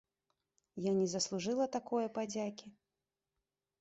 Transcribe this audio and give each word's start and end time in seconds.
Я 0.85 0.91
не 1.01 1.03
заслужыла 1.13 1.65
такое 1.77 2.03
падзякі. 2.19 2.67